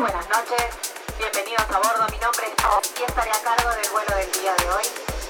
[0.00, 0.64] buenas noches,
[1.18, 2.08] bienvenidos a bordo.
[2.10, 4.84] Mi nombre es y estaré a cargo del vuelo del día de hoy.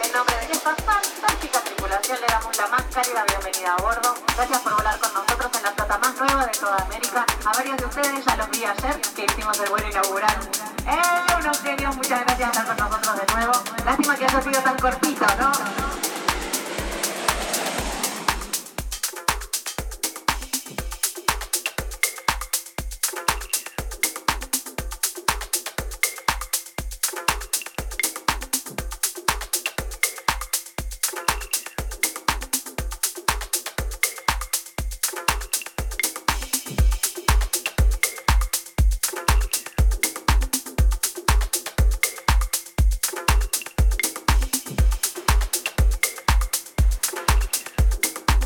[0.04, 4.15] En nombre de esta fantástica tripulación le damos la más cálida bienvenida a bordo.
[4.37, 7.26] Gracias por volar con nosotros en la flota más nueva de toda América.
[7.44, 10.38] A varios de ustedes ya los vi ayer que hicimos el vuelo inaugural.
[10.87, 11.34] ¡Eh!
[11.37, 13.52] Unos genios, muchas gracias por estar con nosotros de nuevo.
[13.84, 15.99] Lástima que haya sido tan cortito, ¿no?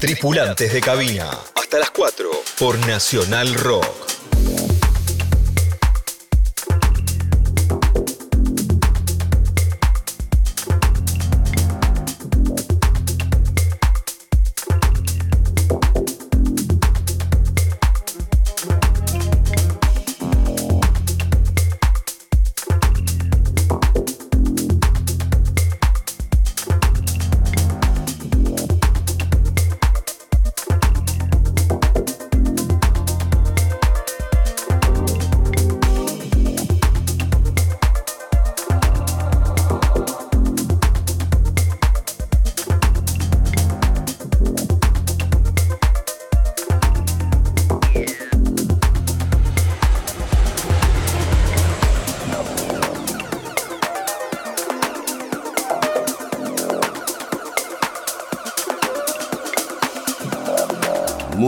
[0.04, 1.30] Tripulantes de cabina.
[1.54, 4.03] Hasta las 4 por Nacional Rock.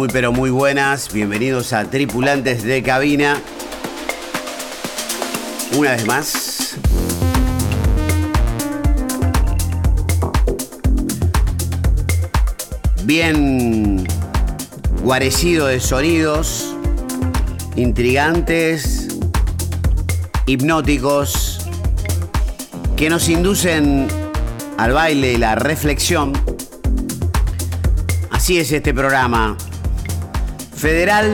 [0.05, 1.11] Pero muy buenas.
[1.13, 3.41] Bienvenidos a Tripulantes de Cabina.
[5.75, 6.77] Una vez más.
[13.05, 14.07] Bien
[15.03, 16.75] guarecido de sonidos,
[17.75, 19.09] intrigantes,
[20.45, 21.67] hipnóticos,
[22.97, 24.09] que nos inducen
[24.77, 26.33] al baile y la reflexión.
[28.31, 29.57] Así es este programa,
[30.77, 31.33] federal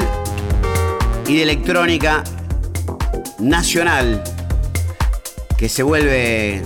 [1.27, 2.23] y de electrónica
[3.39, 4.23] nacional
[5.57, 6.63] que se vuelve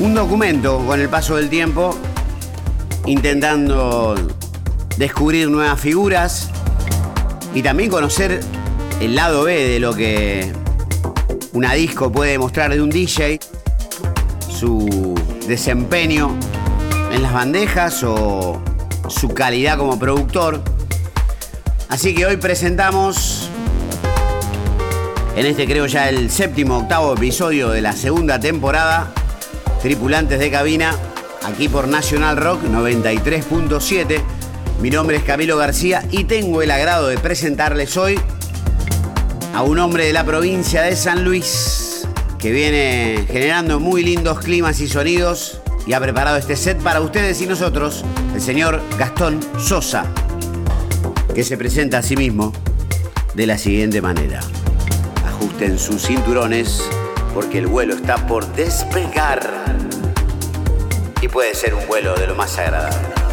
[0.00, 1.96] un documento con el paso del tiempo
[3.06, 4.14] intentando
[4.96, 6.50] descubrir nuevas figuras
[7.54, 8.40] y también conocer
[9.00, 10.52] el lado B de lo que
[11.52, 13.40] una disco puede mostrar de un DJ,
[14.48, 15.14] su
[15.46, 16.36] desempeño
[17.12, 18.60] en las bandejas o
[19.08, 20.77] su calidad como productor.
[21.88, 23.48] Así que hoy presentamos,
[25.34, 29.10] en este creo ya el séptimo, octavo episodio de la segunda temporada,
[29.80, 30.94] Tripulantes de Cabina,
[31.46, 34.20] aquí por National Rock 93.7.
[34.82, 38.20] Mi nombre es Camilo García y tengo el agrado de presentarles hoy
[39.54, 42.06] a un hombre de la provincia de San Luis
[42.38, 47.40] que viene generando muy lindos climas y sonidos y ha preparado este set para ustedes
[47.40, 50.04] y nosotros, el señor Gastón Sosa
[51.34, 52.52] que se presenta a sí mismo
[53.34, 54.40] de la siguiente manera.
[55.26, 56.82] Ajusten sus cinturones
[57.34, 59.48] porque el vuelo está por despegar
[61.20, 63.27] y puede ser un vuelo de lo más agradable.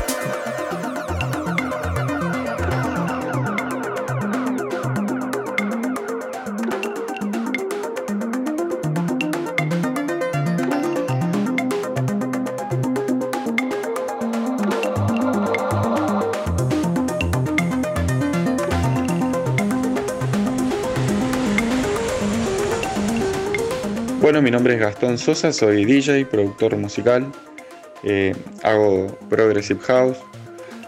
[24.36, 27.32] Bueno, mi nombre es Gastón Sosa, soy DJ, productor musical,
[28.04, 30.18] eh, hago Progressive House,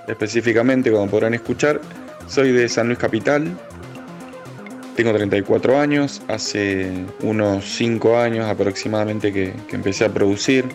[0.05, 1.79] específicamente como podrán escuchar,
[2.27, 3.57] soy de San Luis Capital,
[4.97, 6.91] tengo 34 años, hace
[7.21, 10.65] unos 5 años aproximadamente que, empecé a producir,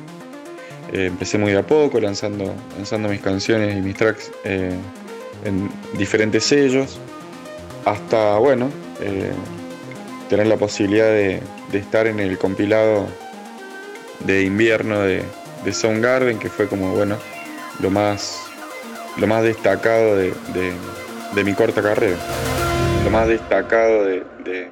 [0.95, 4.73] eh, empecé muy a poco lanzando, lanzando mis canciones y mis tracks eh,
[5.45, 6.99] en diferentes sellos,
[7.85, 8.71] hasta, bueno,
[10.31, 11.43] tener la posibilidad de
[11.73, 13.09] de estar en el compilado
[14.21, 15.25] de invierno de,
[15.65, 17.17] de Soundgarden, que fue como, bueno,
[17.81, 18.41] lo más,
[19.17, 20.33] lo más destacado de,
[21.45, 22.17] mi corta carrera.
[23.05, 24.71] Lo más destacado de, de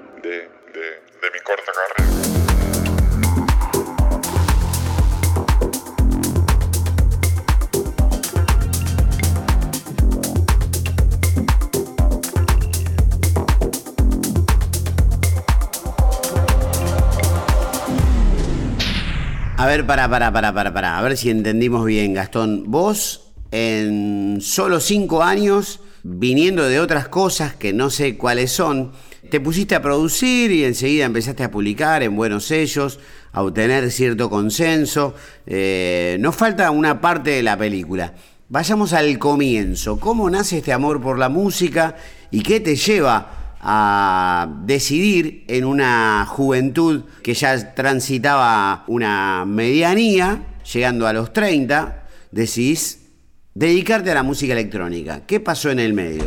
[19.67, 20.99] ver, para, para, para, para, para.
[20.99, 22.65] A ver si entendimos bien, Gastón.
[22.67, 28.93] Vos, en solo cinco años, viniendo de otras cosas que no sé cuáles son,
[29.31, 32.99] te pusiste a producir y enseguida empezaste a publicar en buenos sellos,
[33.33, 35.15] a obtener cierto consenso.
[35.47, 38.15] Eh, nos falta una parte de la película.
[38.49, 40.01] Vayamos al comienzo.
[40.01, 41.97] ¿Cómo nace este amor por la música
[42.31, 50.43] y qué te lleva a decidir en una juventud que ya transitaba una medianía,
[50.73, 53.01] llegando a los 30, decís
[53.55, 55.27] dedicarte a la música electrónica.
[55.27, 56.25] ¿Qué pasó en el medio?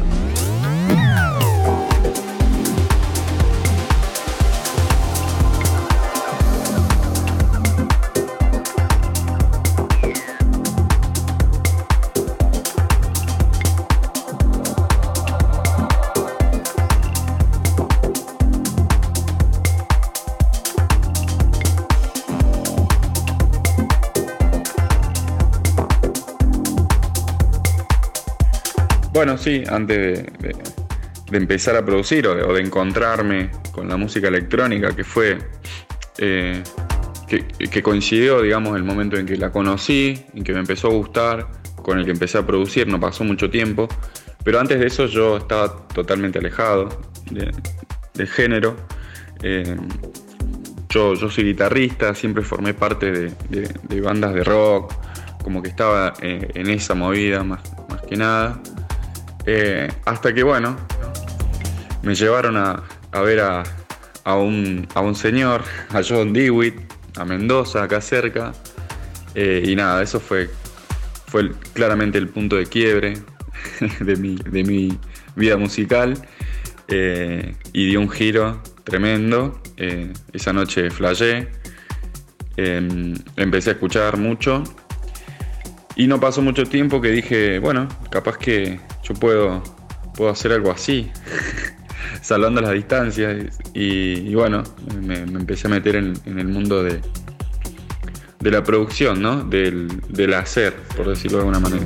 [29.44, 30.56] Sí, antes de,
[31.38, 35.38] empezar a producir o de, encontrarme con la música electrónica, que fue
[36.18, 36.64] eh,
[37.28, 41.48] que, coincidió, digamos, el momento en que la conocí, en que me empezó a gustar,
[41.76, 43.90] con el que empecé a producir, no pasó mucho tiempo,
[44.46, 46.88] pero antes de eso yo estaba totalmente alejado
[48.14, 48.78] del género.
[49.42, 49.76] Eh,
[50.88, 54.94] yo, yo, soy guitarrista, siempre formé parte de, bandas de rock,
[55.44, 57.62] como que estaba eh, en esa movida más
[58.08, 58.62] que nada.
[59.46, 60.78] Eh, hasta que, bueno,
[62.02, 62.84] me llevaron a,
[63.22, 63.64] ver a,
[64.36, 66.76] un, señor, a John Dewitt,
[67.18, 68.54] a Mendoza, acá cerca.
[69.36, 70.50] Eh, y nada, eso fue,
[71.28, 73.16] fue claramente el punto de quiebre
[74.00, 74.16] de
[74.64, 74.98] mi,
[75.36, 76.14] vida musical.
[76.88, 79.60] Eh, y dio un giro tremendo.
[80.32, 81.50] esa noche flashé.
[82.56, 84.64] Em, empecé a escuchar mucho.
[85.96, 89.62] Y no pasó mucho tiempo que dije, bueno, capaz que yo puedo,
[90.16, 91.12] puedo hacer algo así,
[92.22, 93.60] salvando las distancias.
[93.74, 94.64] Y, bueno,
[95.02, 97.02] me, empecé a meter en, el mundo de,
[98.40, 99.44] de la producción, ¿no?
[99.44, 101.86] Del, del hacer, por decirlo de alguna manera.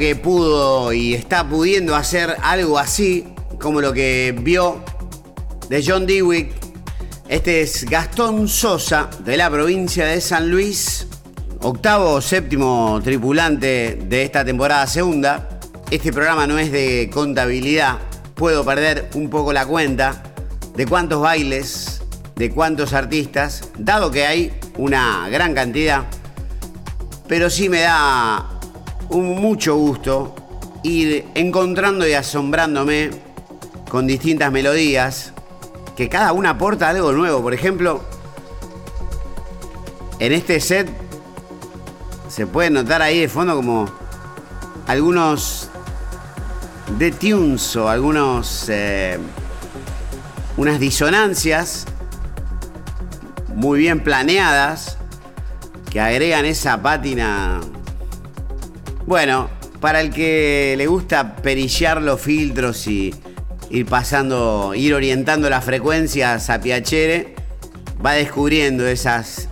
[0.00, 4.82] Que pudo y está pudiendo hacer algo así, como lo que vio
[5.68, 6.54] de John Dewick.
[7.28, 11.06] Este es Gastón Sosa, de la provincia de San Luis,
[11.60, 15.60] octavo o séptimo tripulante de esta temporada segunda.
[15.90, 17.98] Este programa no es de contabilidad,
[18.34, 20.22] puedo perder un poco la cuenta
[20.74, 22.00] de cuántos bailes,
[22.36, 26.06] de cuántos artistas, dado que hay una gran cantidad,
[27.28, 28.49] pero sí me da
[29.10, 30.34] un mucho gusto
[30.82, 33.10] ir encontrando y asombrándome
[33.88, 35.32] con distintas melodías,
[35.96, 37.42] que cada una aporta algo nuevo.
[37.42, 38.02] Por ejemplo,
[40.18, 40.88] en este set
[42.28, 43.90] se puede notar ahí de fondo como
[44.86, 45.68] algunos
[46.98, 49.18] de tunes o algunos eh,
[50.56, 51.86] unas disonancias
[53.54, 54.98] muy bien planeadas
[55.90, 57.60] que agregan esa pátina
[59.10, 59.50] bueno,
[59.80, 63.12] para el que le gusta perillar los filtros y
[63.68, 67.34] ir pasando, ir orientando las frecuencias a Piacere,
[68.06, 69.48] va descubriendo esas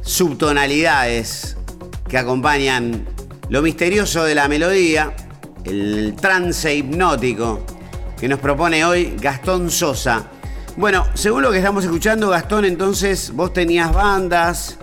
[0.00, 1.58] subtonalidades
[2.08, 3.06] que acompañan
[3.50, 5.12] lo misterioso de la melodía,
[5.64, 7.66] el trance hipnótico
[8.18, 10.24] que nos propone hoy Gastón Sosa.
[10.78, 14.78] Bueno, según lo que estamos escuchando, Gastón, entonces vos tenías bandas,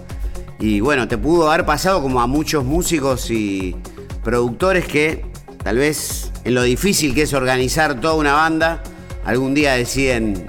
[0.63, 3.75] y bueno, te pudo haber pasado como a muchos músicos y
[4.23, 5.25] productores que
[5.61, 8.81] tal vez en lo difícil que es organizar toda una banda,
[9.25, 10.45] algún día deciden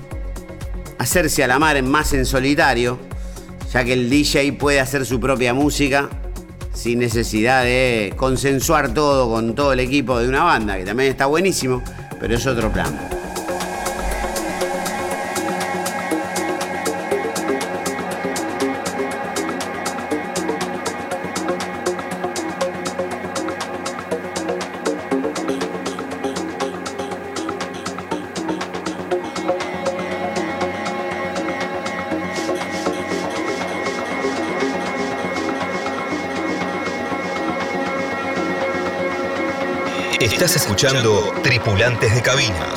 [0.99, 2.97] hacerse a la mar en más en solitario,
[3.73, 6.09] ya que el DJ puede hacer su propia música
[6.73, 11.27] sin necesidad de consensuar todo con todo el equipo de una banda, que también está
[11.27, 11.83] buenísimo,
[12.21, 13.14] pero es otro plan.
[40.35, 42.75] Estás escuchando Tripulantes de Cabina.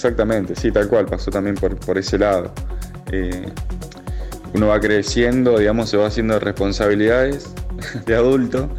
[0.00, 2.52] Exactamente, sí, tal cual, pasó también por, ese lado.
[3.12, 3.46] Eh,
[4.54, 7.50] uno va creciendo, digamos, se va haciendo responsabilidades
[8.06, 8.70] de adulto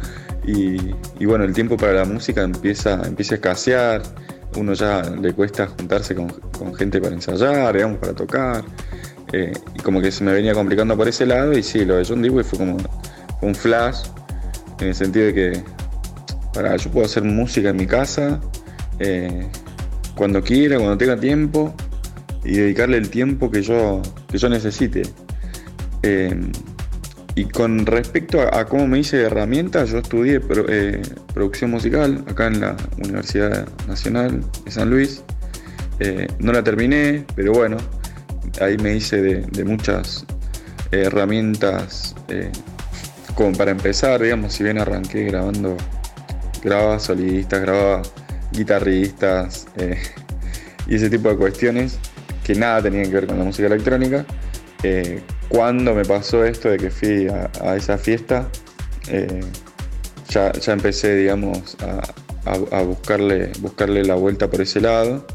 [0.44, 4.02] y, bueno, el tiempo para la música empieza, empieza a escasear,
[4.56, 8.64] uno ya le cuesta juntarse con, gente para ensayar, digamos, para tocar,
[9.32, 12.04] eh, y como que se me venía complicando por ese lado y sí, lo de
[12.04, 12.76] John Dewey fue como
[13.40, 14.06] un flash,
[14.80, 15.64] en el sentido de que
[16.52, 18.40] para, yo puedo hacer música en mi casa,
[18.98, 19.48] eh,
[20.14, 21.74] cuando quiera, cuando tenga tiempo
[22.44, 25.02] y dedicarle el tiempo que yo, que yo necesite.
[26.02, 26.34] Eh,
[27.34, 31.00] y con respecto a, cómo me hice herramientas, yo estudié eh,
[31.32, 35.22] producción musical acá en la Universidad Nacional de San Luis.
[36.00, 37.78] Eh, no la terminé, pero bueno,
[38.60, 40.26] ahí me hice de, muchas
[40.90, 42.14] herramientas
[43.34, 45.76] como para empezar, digamos, si bien arranqué grabando,
[46.62, 48.02] grababa solidistas, grababa
[48.52, 49.98] guitarristas eh,
[50.86, 51.98] y ese tipo de cuestiones
[52.44, 54.24] que nada tenían que ver con la música electrónica.
[54.82, 58.48] Eh, cuando me pasó esto de que fui a, esa fiesta,
[59.08, 59.40] eh,
[60.28, 61.76] ya, empecé, digamos,
[62.44, 65.26] a, buscarle, buscarle la vuelta por ese lado.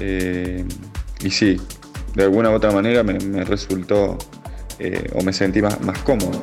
[0.00, 1.60] y sí,
[2.14, 4.18] de alguna u otra manera me, resultó
[5.14, 6.42] o me sentí más, más cómodo.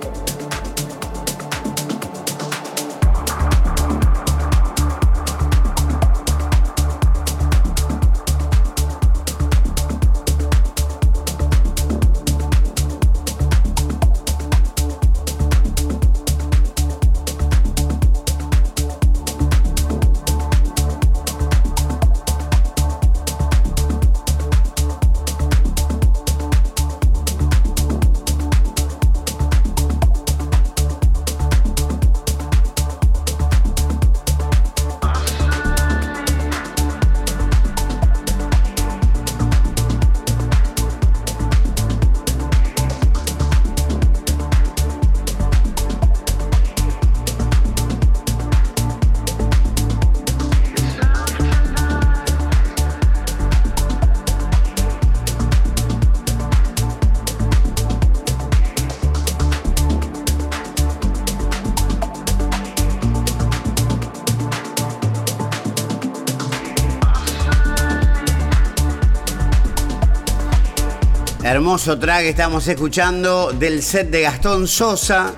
[71.75, 75.33] Hermoso track que estamos escuchando del set de Gastón Sosa.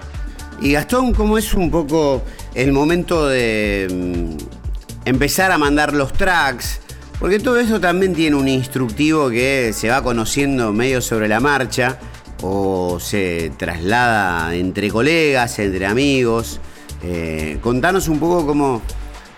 [0.62, 2.22] Y Gastón, ¿cómo es un poco
[2.54, 6.80] el momento de mm, empezar a mandar los tracks?
[7.20, 11.98] Porque todo eso también tiene un instructivo que se va conociendo medio sobre la marcha
[12.44, 16.60] o se traslada entre colegas, entre amigos.
[17.02, 18.84] Eh, contanos un poco cómo,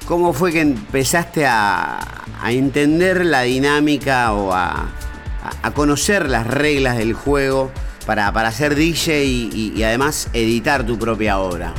[0.06, 4.90] cómo fue que empezaste a, a entender la dinámica o a,
[5.62, 7.72] a, conocer las reglas del juego
[8.06, 11.74] para, para ser DJ y además editar tu propia obra.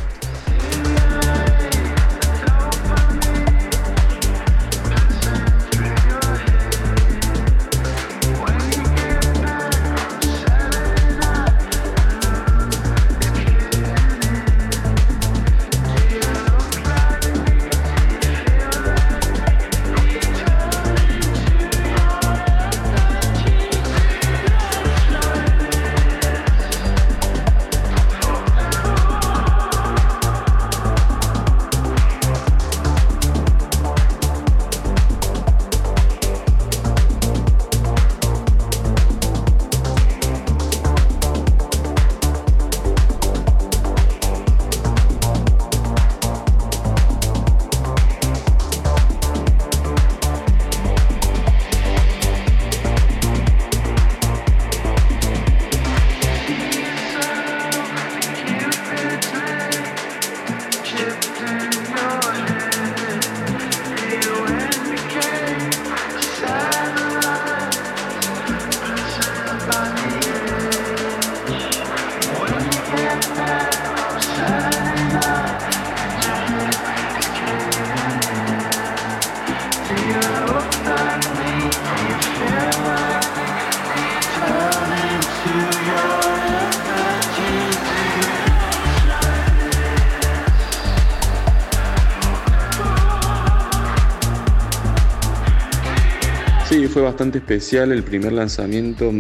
[96.89, 99.11] Fue bastante especial el primer lanzamiento,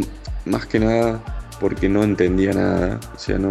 [0.45, 1.21] más que nada
[1.61, 3.50] porque no entendía nada, o sea, no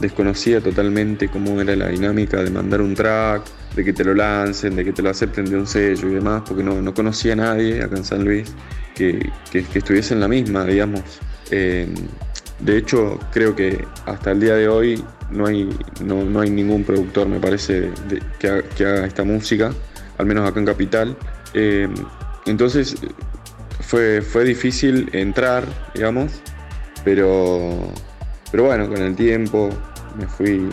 [0.00, 3.42] desconocía totalmente cómo era la dinámica de mandar un track,
[3.76, 6.42] de que te lo lancen, de que te lo acepten de un sello y demás,
[6.46, 8.52] porque no, conocía a nadie acá en San Luis
[8.94, 11.02] que, estuviese en la misma, digamos.
[11.50, 11.86] Eh,
[12.60, 15.68] de hecho, creo que hasta el día de hoy no hay,
[16.02, 17.90] no, hay ningún productor, me parece,
[18.38, 18.48] que,
[18.84, 19.70] haga, esta música,
[20.18, 21.16] al menos acá en Capital.
[21.52, 21.88] Eh,
[22.46, 22.96] entonces
[23.94, 26.42] fue, fue difícil entrar, digamos,
[27.04, 27.92] pero,
[28.50, 29.70] pero bueno, con el tiempo
[30.18, 30.68] me fui,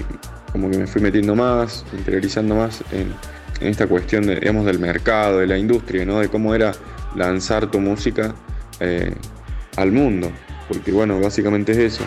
[0.52, 3.14] como que me fui metiendo más, interiorizando más en,
[3.62, 6.20] esta cuestión de, digamos, del mercado, de la industria, ¿no?
[6.20, 6.72] de cómo era
[7.16, 8.34] lanzar tu música
[8.80, 9.14] eh,
[9.78, 10.32] al mundo,
[10.68, 12.04] porque bueno, básicamente es eso.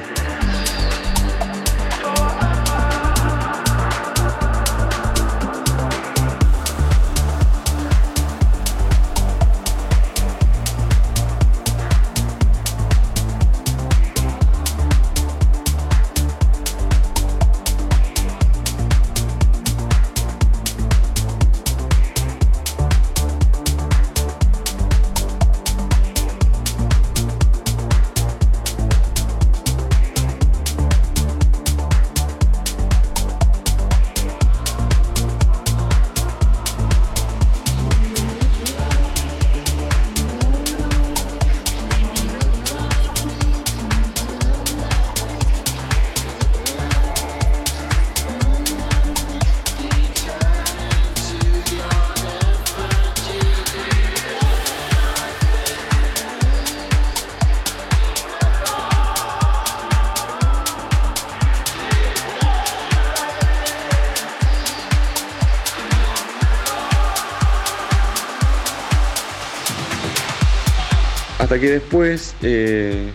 [71.44, 73.11] Hasta que después, eh,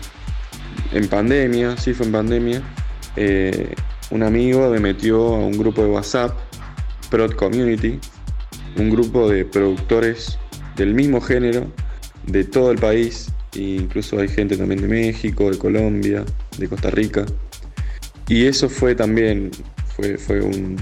[0.92, 2.62] en pandemia, sí fue en pandemia,
[3.16, 3.74] eh,
[4.12, 6.38] un amigo me metió a un grupo de WhatsApp,
[7.10, 7.98] Prod Community,
[8.76, 10.38] un grupo de productores
[10.76, 11.66] del mismo género
[12.28, 16.24] de todo el país, e incluso hay gente también de México, de Colombia,
[16.56, 17.26] de Costa Rica.
[18.28, 19.50] Y eso fue también,
[19.96, 20.80] fue, fue un,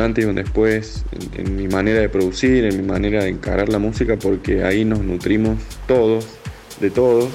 [0.00, 3.68] antes y un después en, en mi manera de producir, en mi manera de encarar
[3.68, 6.37] la música, porque ahí nos nutrimos todos
[6.80, 7.28] de todo.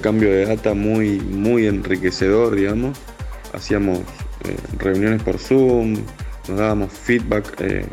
[0.00, 2.98] Cambio de data muy, muy enriquecedor, digamos.
[3.52, 5.96] Hacíamos eh, reuniones por Zoom,
[6.48, 7.84] nos dábamos feedback, eh,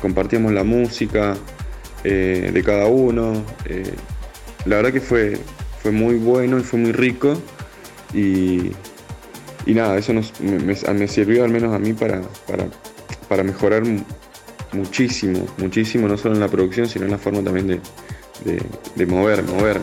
[0.00, 1.34] compartíamos la música
[2.04, 3.44] eh, de cada uno.
[4.66, 5.38] la verdad que fue,
[5.82, 7.36] fue muy bueno y fue muy rico.
[8.14, 8.72] Y,
[9.66, 12.20] nada, eso nos, me, sirvió al menos a mí para,
[13.28, 13.82] para, mejorar
[14.72, 17.80] muchísimo, muchísimo, no solo en la producción, sino en la forma también de,
[18.44, 18.62] de,
[18.94, 19.80] de mover, mover,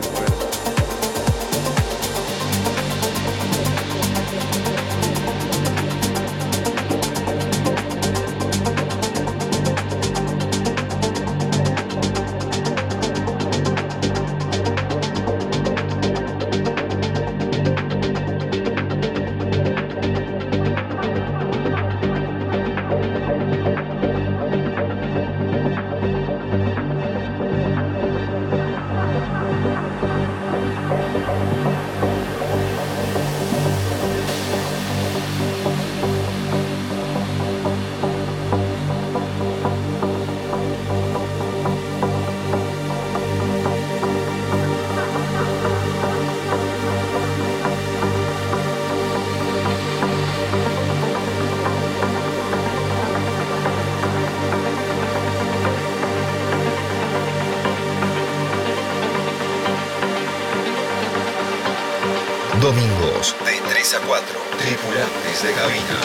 [63.20, 63.26] de
[63.68, 64.26] 3 a 4.
[64.58, 66.00] Tripulantes de cabina.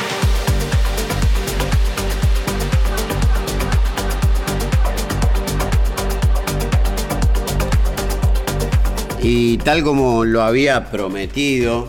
[9.22, 11.88] Y tal como lo había prometido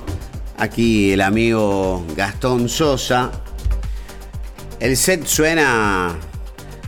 [0.58, 3.32] aquí el amigo Gastón Sosa,
[4.78, 6.14] el set suena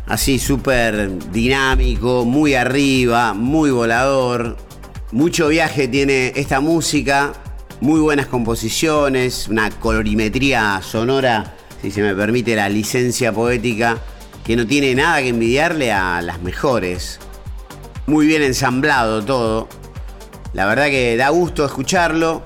[0.06, 4.56] así súper dinámico, muy arriba, muy volador.
[5.10, 7.32] Mucho viaje tiene esta música,
[7.80, 13.98] muy buenas composiciones, una colorimetría sonora, si se me permite la licencia poética,
[14.44, 17.20] que no tiene nada que envidiarle a las mejores.
[18.06, 19.68] Muy bien ensamblado todo.
[20.54, 22.42] La verdad que da gusto escucharlo.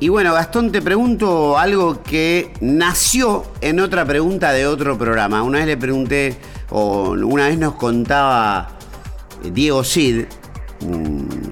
[0.00, 5.42] Y bueno, Gastón, te pregunto algo que nació en otra pregunta de otro programa.
[5.42, 6.36] Una vez le pregunté,
[6.70, 8.76] o una vez nos contaba
[9.42, 10.26] Diego Cid,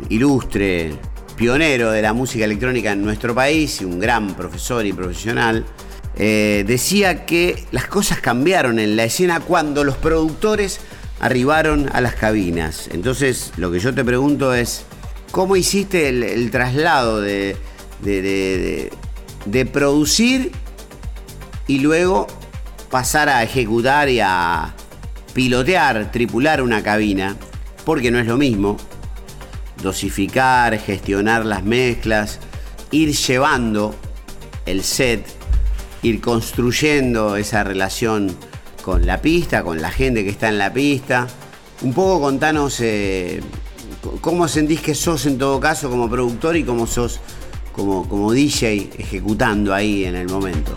[0.09, 0.99] ilustre
[1.37, 5.65] pionero de la música electrónica en nuestro país y un gran profesor y profesional,
[6.17, 10.81] eh, decía que las cosas cambiaron en la escena cuando los productores
[11.21, 12.89] arribaron a las cabinas.
[12.93, 14.87] Entonces, lo que yo te pregunto es,
[15.31, 17.57] ¿Cómo hiciste el, traslado de,
[18.01, 20.53] de, producir
[21.67, 22.27] y luego
[22.91, 24.75] pasar a ejecutar y a
[25.35, 27.37] pilotear, tripular una cabina?
[27.85, 28.79] Porque no es lo mismo.
[29.83, 32.39] Dosificar, gestionar las mezclas,
[32.91, 33.95] ir llevando
[34.65, 35.25] el set,
[36.03, 38.37] ir construyendo esa relación
[38.83, 41.27] con la pista, con la gente que está en la pista.
[41.83, 43.43] Un poco contanos eh,
[44.21, 47.21] ¿Cómo sentís que sos en todo caso como productor y cómo sos
[47.73, 50.77] como, como DJ ejecutando ahí en el momento?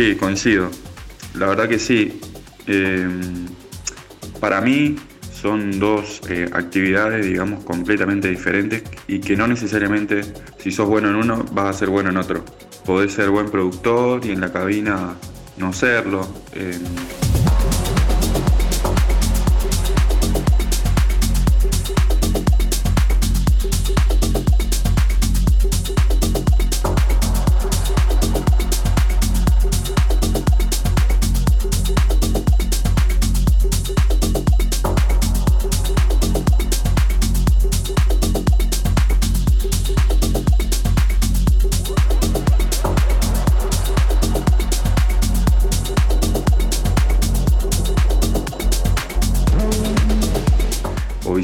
[0.00, 0.70] Sí, coincido.
[1.34, 2.18] La verdad que sí.
[2.66, 3.46] Em,
[4.40, 4.96] para mí
[5.30, 10.22] son dos eh, actividades, digamos, completamente diferentes y que no necesariamente
[10.56, 12.42] si sos bueno en uno vas a ser bueno en otro.
[12.86, 15.16] Podés ser buen productor y en la cabina
[15.58, 16.26] no serlo.
[16.54, 16.80] Em,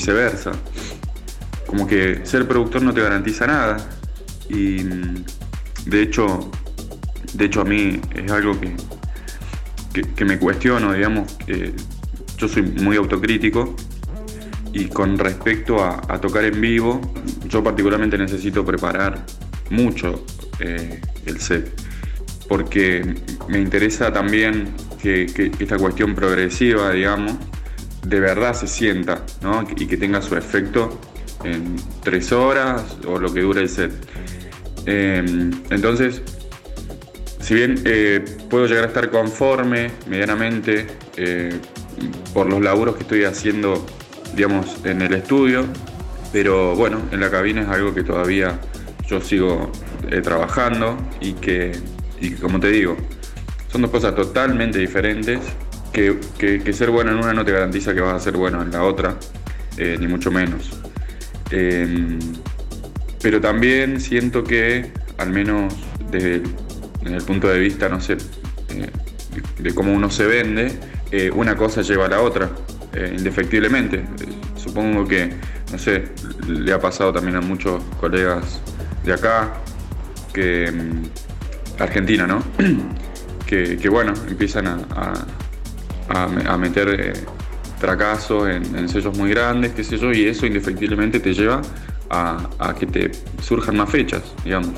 [0.07, 0.53] viceversa.
[1.67, 3.77] Como que ser productor no te garantiza nada.
[4.49, 4.85] Y
[5.87, 6.51] de hecho,
[7.35, 11.37] de hecho a mí es algo que, que, me cuestiono, digamos,
[12.39, 13.75] yo soy muy autocrítico
[14.73, 17.01] y con respecto a, tocar en vivo,
[17.49, 19.25] yo particularmente necesito preparar
[19.71, 20.25] mucho
[20.61, 21.73] eh, el set,
[22.49, 23.15] porque
[23.49, 25.27] me interesa también que,
[25.59, 27.33] esta cuestión progresiva, digamos,
[28.07, 29.23] de verdad se sienta
[29.77, 31.01] y que tenga su efecto
[31.43, 33.93] en tres horas o lo que dure el set.
[34.87, 36.23] Em, entonces,
[37.41, 41.53] si bien eh, puedo llegar a estar conforme medianamente eh,
[42.33, 43.85] por los laburos que estoy haciendo,
[44.37, 45.65] digamos, en el estudio,
[46.33, 48.61] pero bueno, en la cabina es algo que todavía
[49.09, 49.73] yo sigo
[50.11, 51.73] eh, trabajando y que,
[52.21, 52.97] y como te digo,
[53.73, 55.41] son dos cosas totalmente diferentes
[56.39, 58.83] que, ser bueno en una no te garantiza que vas a ser bueno en la
[58.83, 59.17] otra,
[59.79, 60.71] eh, ni mucho menos.
[61.51, 62.19] Em,
[63.23, 65.75] pero también siento que, al menos
[66.11, 66.43] desde
[67.05, 68.19] el, punto de vista, no sé,
[68.71, 68.91] eh,
[69.59, 70.73] de cómo uno se vende,
[71.11, 72.51] eh, una cosa lleva a la otra,
[73.15, 74.05] indefectiblemente.
[74.57, 75.31] supongo que,
[75.71, 76.05] no sé,
[76.49, 78.61] le ha pasado también a muchos colegas
[79.05, 79.53] de acá,
[80.33, 81.03] que em,
[81.79, 82.43] Argentina, ¿no?
[83.47, 85.27] que, bueno, empiezan a,
[86.59, 87.13] meter eh,
[87.83, 91.63] en, sellos muy grandes, qué sé yo, y eso indefectiblemente te lleva
[92.11, 93.11] a, que te
[93.43, 94.71] surjan más fechas, digamos.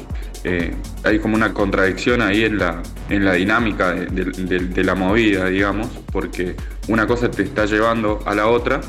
[0.44, 5.88] Eh, hay como una contradicción ahí en la, en la dinámica de, la movida, digamos,
[6.12, 6.54] porque
[6.86, 8.80] una cosa te está llevando a la otra,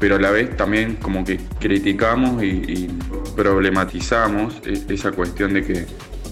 [0.00, 2.88] pero a la vez también como que criticamos y,
[3.36, 5.86] problematizamos e, esa cuestión de que,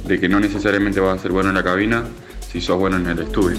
[0.06, 2.04] de que no necesariamente vas a ser bueno en la cabina
[2.40, 3.58] si sos bueno en el estudio.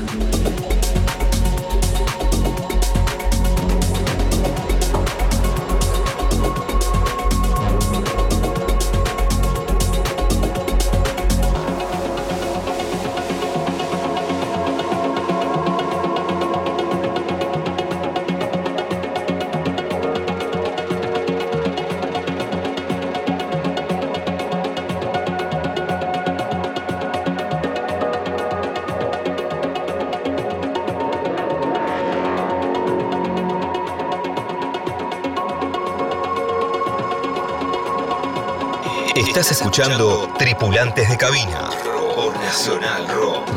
[39.32, 41.70] Estás escuchando Tripulantes de Cabina
[42.15, 43.48] por Nacional Rock.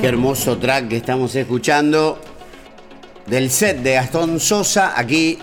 [0.00, 2.18] Qué hermoso track que estamos escuchando
[3.26, 5.38] del set de Gastón Sosa aquí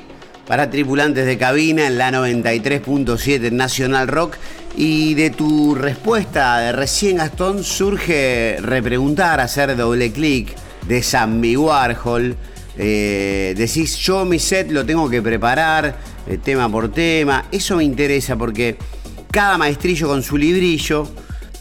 [0.47, 4.35] para tripulantes de cabina en la 93.7 Nacional Rock.
[4.77, 10.53] Y de tu respuesta de recién Gastón surge repreguntar, hacer doble clic
[10.87, 12.35] de Sammy Warhol.
[12.77, 17.45] Eh, decís, yo mi set lo tengo que preparar eh, tema por tema.
[17.51, 18.75] Eso me interesa porque
[19.31, 21.07] cada maestrillo con su librillo.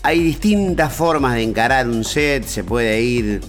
[0.02, 2.44] Hay distintas formas de encarar un set.
[2.44, 3.40] Se puede ir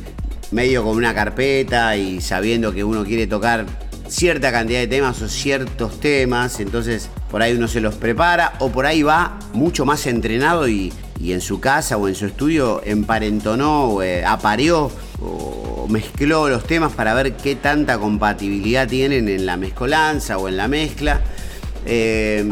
[0.51, 3.65] medio con una carpeta y sabiendo que uno quiere tocar
[4.07, 8.69] cierta cantidad de temas o ciertos temas, entonces por ahí uno se los prepara o
[8.69, 14.03] por ahí va mucho más entrenado y, en su casa o en su estudio emparentonó,
[14.03, 14.91] eh, apareó
[15.21, 20.57] o mezcló los temas para ver qué tanta compatibilidad tienen en la mezcolanza o en
[20.57, 21.21] la mezcla.
[21.85, 22.45] Eh,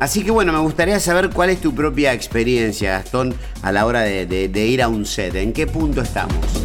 [0.00, 4.00] así que bueno, me gustaría saber cuál es tu propia experiencia, Gastón, a la hora
[4.00, 5.34] de ir a un set.
[5.36, 6.63] ¿En qué punto estamos?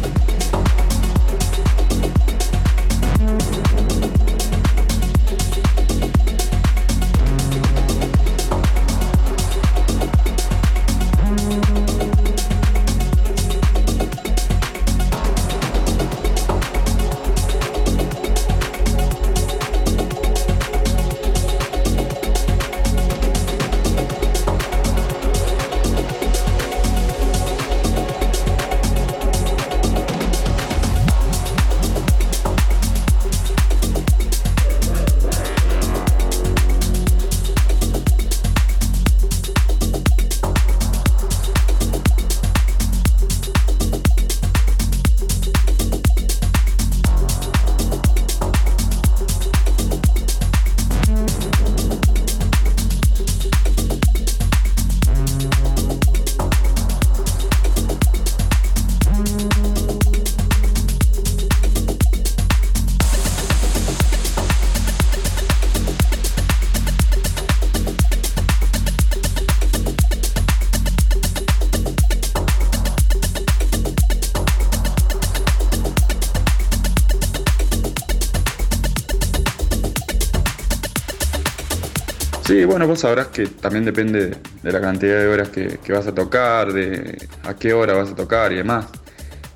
[82.60, 86.14] Sí, bueno, vos sabrás que también depende de la cantidad de horas que, vas a
[86.14, 88.84] tocar, de a qué hora vas a tocar y demás.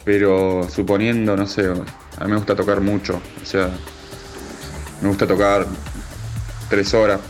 [0.07, 3.69] Pero suponiendo, no sé, a mí me gusta tocar mucho, o sea,
[5.03, 5.67] me gusta tocar
[6.71, 7.21] tres horas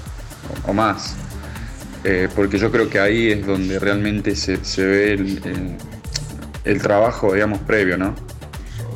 [0.64, 1.16] o, más,
[2.04, 4.56] eh, porque yo creo que ahí es donde realmente se,
[4.86, 5.76] ve el,
[6.62, 8.14] el, trabajo, digamos, previo, ¿no?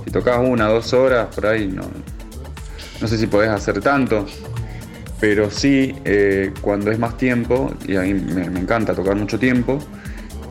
[0.05, 1.91] Si tocas una, dos horas, por ahí no,
[3.01, 4.27] no sé si podés hacer tanto,
[5.21, 9.79] pero sí eh, cuando es más tiempo, y a mí me, encanta tocar mucho tiempo,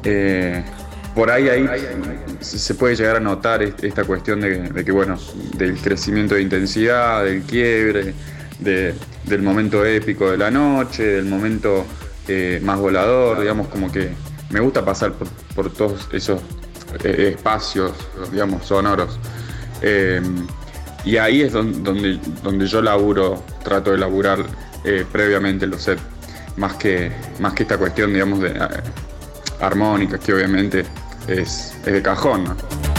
[0.04, 0.64] eh,
[1.16, 1.66] por ahí, ahí
[2.42, 5.18] se puede llegar a notar esta cuestión de, que, bueno,
[5.58, 8.14] del crecimiento de intensidad, del quiebre,
[8.60, 11.86] del momento épico de la noche, del momento
[12.28, 14.10] eh, más volador, digamos, como que
[14.52, 15.14] me gusta pasar
[15.56, 16.42] por, todos esos
[17.04, 17.94] espacios,
[18.32, 19.20] digamos, sonoros.
[21.08, 24.40] Y ahí es donde, donde, yo laburo, trato de laburar
[24.84, 26.02] eh, previamente los sets,
[26.58, 28.60] más que, más que esta cuestión, digamos, de eh,
[29.62, 30.84] armónica, que obviamente
[31.30, 32.97] es, es de cajón, ¿no?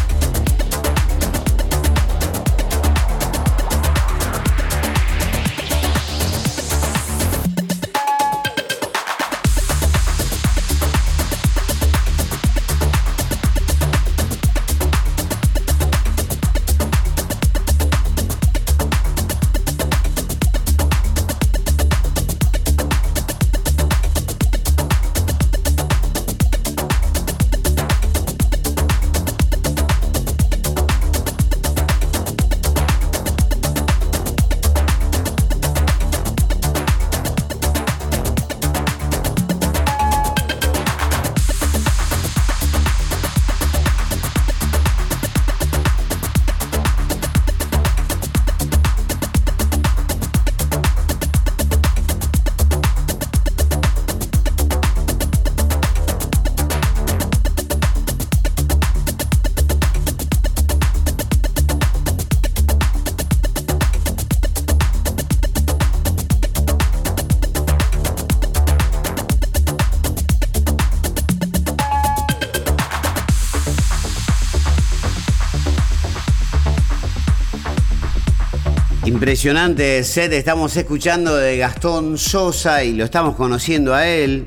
[79.28, 84.46] Impresionante set, estamos escuchando de Gastón Sosa y lo estamos conociendo a él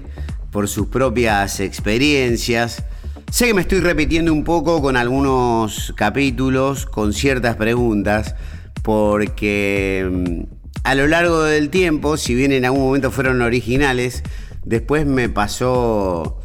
[0.49, 2.83] por sus propias experiencias.
[3.29, 8.33] Sé que me estoy repitiendo un poco con algunos capítulos, con ciertas preguntas,
[8.81, 10.41] porque mm,
[10.83, 14.23] a lo largo del tiempo, si bien en algún momento fueron originales,
[14.65, 16.39] después me pasó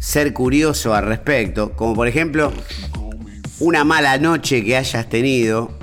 [0.00, 2.50] ser curioso al respecto, como por ejemplo
[3.60, 5.81] una mala noche que hayas tenido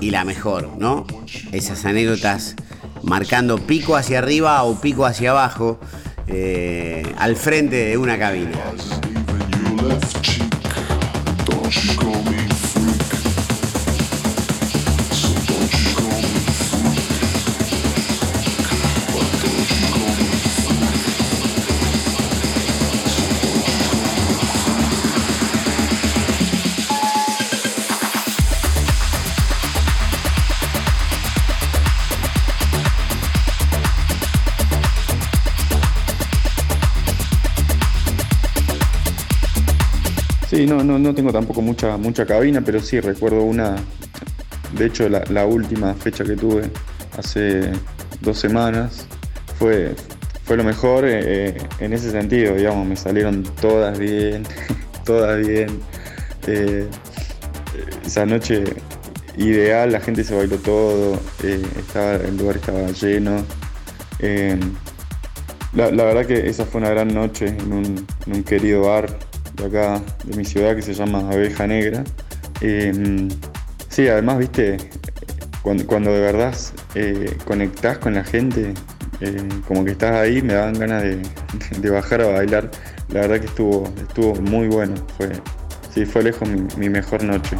[0.00, 1.06] y la mejor, ¿no?
[1.52, 2.56] Esas anécdotas
[3.02, 5.78] marcando pico hacia arriba o pico hacia abajo
[6.26, 8.58] eh, al frente de una cabina.
[40.84, 43.76] No, no, tengo tampoco mucha, mucha cabina, pero sí recuerdo una,
[44.76, 46.70] de hecho la, última fecha que tuve
[47.18, 47.72] hace
[48.20, 49.06] dos semanas
[49.58, 49.94] fue,
[50.44, 54.44] fue lo mejor eh, en ese sentido, digamos, me salieron todas bien,
[55.04, 55.80] todas bien.
[56.46, 56.88] Eh,
[58.04, 58.64] esa noche
[59.36, 63.44] ideal, la gente se bailó todo, eh, estaba, el lugar estaba lleno.
[65.72, 69.29] La, verdad que esa fue una gran noche en un, en un querido bar
[69.64, 72.04] acá, de mi ciudad, que se llama Abeja Negra.
[72.60, 73.28] Em,
[73.88, 74.76] sí, además, viste,
[75.62, 76.54] cuando, de verdad
[76.94, 78.74] eh, conectás con la gente,
[79.20, 81.02] eh, como que estás ahí, me daban ganas
[81.80, 82.70] de, bajar a bailar.
[83.08, 84.94] La verdad que estuvo, estuvo muy bueno.
[85.16, 85.30] Fue,
[85.92, 87.56] sí, fue lejos mi mejor noche.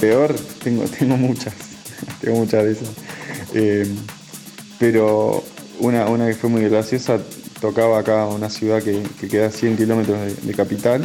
[0.00, 0.34] Peor,
[0.64, 1.54] tengo, tengo muchas,
[2.20, 2.88] tengo muchas de esas.
[3.54, 3.86] Eh,
[4.78, 5.44] pero
[5.80, 7.20] una, una que fue muy graciosa,
[7.60, 11.04] tocaba acá una ciudad que, queda a 100 kilómetros de, capital,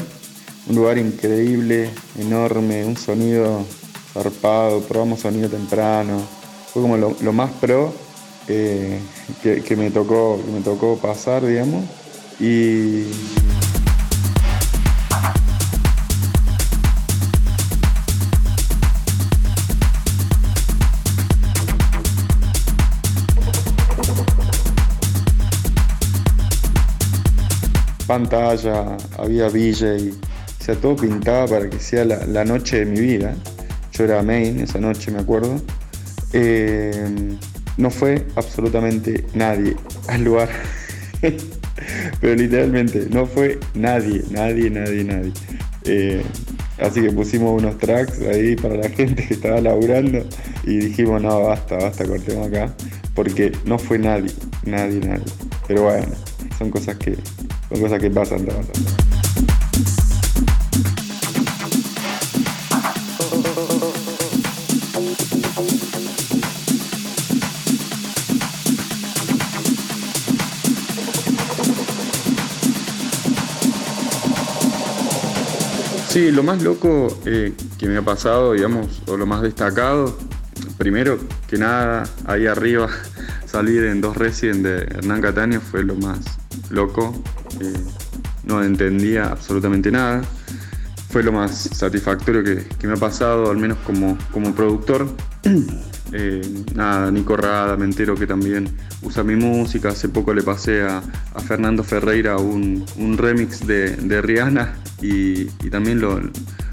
[0.68, 1.90] un lugar increíble,
[2.20, 3.66] enorme, un sonido
[4.14, 6.22] zarpado, probamos sonido temprano,
[6.72, 7.94] fue como lo, más pro
[8.48, 9.00] eh,
[9.44, 11.84] que, me tocó, que me tocó pasar, digamos.
[12.40, 13.06] Y
[28.16, 33.36] pantalla, había DJ, o sea, todo pintaba para que sea la, noche de mi vida.
[33.92, 35.62] Yo era main esa noche, me acuerdo.
[36.32, 37.36] Eh,
[37.78, 39.76] no fue absolutamente nadie
[40.08, 40.50] al lugar.
[42.22, 45.34] Pero literalmente, no fue nadie, nadie, nadie, nadie.
[45.84, 46.24] Eh,
[46.80, 50.26] así que pusimos unos tracks ahí para la gente que estaba laburando
[50.64, 52.74] y dijimos, no, basta, basta, cortemos acá.
[53.14, 54.32] Porque no fue nadie,
[54.66, 55.26] nadie, nadie.
[55.68, 56.08] Pero bueno,
[56.58, 57.18] son cosas que,
[57.70, 58.48] son cosas que pasan,
[76.10, 80.18] Sí, lo más loco eh, que me ha pasado, digamos, o lo más destacado,
[80.78, 82.88] primero que nada, ahí arriba,
[83.46, 86.35] salir en dos Resident de Hernán Cataño fue lo más
[86.70, 87.14] loco.
[87.62, 87.74] Eh,
[88.46, 90.22] no entendía absolutamente nada.
[91.10, 95.08] Fue lo más satisfactorio que, me ha pasado, al menos como, como productor.
[96.18, 96.40] Eh,
[96.76, 98.70] nada, Nico Rada, me entero que también
[99.02, 99.90] usa mi música.
[99.90, 101.02] Hace poco le pasé a,
[101.46, 102.86] Fernando Ferreira un,
[103.18, 106.22] remix de, Rihanna y, también lo,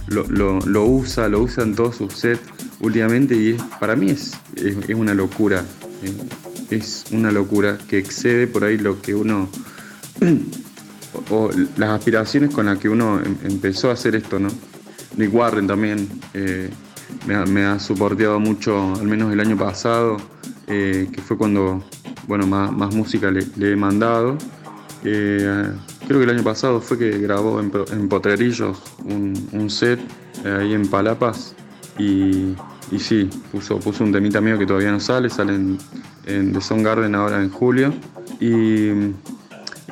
[0.07, 2.43] lo, usa, lo usa en todos sus sets
[2.80, 5.64] últimamente y para mí es, es, una locura.
[6.05, 9.49] Eh, es una locura que excede por ahí lo que uno
[11.31, 14.49] o, las aspiraciones con las que uno em, empezó a hacer esto, ¿no?
[15.17, 16.71] Nick Warren también eh,
[17.27, 20.17] me, ha, me, mucho, al menos el año pasado.
[20.67, 21.85] que fue cuando
[22.27, 24.39] bueno, más, música le, he mandado.
[25.03, 30.01] creo que el año pasado fue que grabó en, Potrerillos un, set
[30.45, 31.55] ahí en Palapas
[31.99, 32.55] y,
[32.99, 35.79] sí, puso, puso un temita mío que todavía no sale, sale en,
[36.53, 37.93] The Song Garden ahora en julio.
[38.41, 38.91] Y,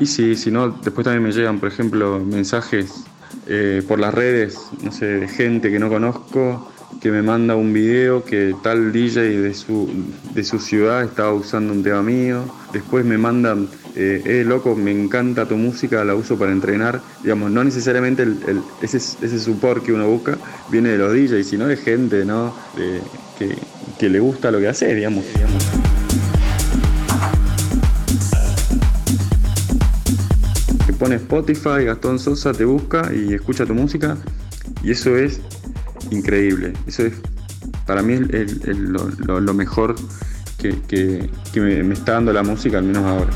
[0.01, 3.05] y sí, si no, después también me llegan, por ejemplo, mensajes
[3.47, 6.73] eh, por las redes, no sé, de gente que no conozco,
[7.03, 9.89] que me manda un video que tal DJ de su,
[10.35, 12.45] de su ciudad estaba usando un tema mío.
[12.73, 17.03] Después me mandan, eh, eh loco, me encanta tu música, la uso para entrenar.
[17.23, 20.39] Digamos, no necesariamente el, ese, ese support que uno busca
[20.71, 22.55] viene de los DJs, sino de gente, ¿no?
[23.39, 23.55] que,
[23.99, 25.25] que, le gusta lo que hace, digamos.
[25.35, 25.80] digamos.
[31.01, 34.19] Pone Spotify, Gastón Sosa te busca y escucha tu música
[34.83, 35.41] y eso es
[36.11, 36.75] increíble.
[36.87, 37.15] Eso es
[37.87, 39.97] para mí lo, mejor
[40.59, 43.31] que, me, está dando la música, al menos ahora.